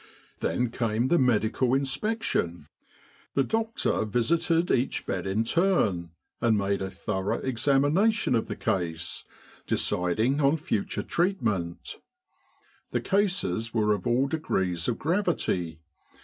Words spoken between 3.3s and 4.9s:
With the R.A.M.C. in Egypt spection. The doctor visited